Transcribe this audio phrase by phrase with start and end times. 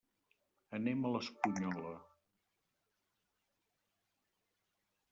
[0.77, 1.93] Anem a l'Espunyola.